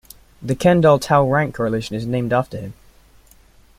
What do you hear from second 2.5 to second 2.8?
him.